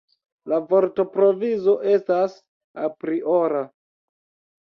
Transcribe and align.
La 0.51 0.57
vortprovizo 0.69 1.75
estas 1.91 2.37
apriora. 2.87 3.61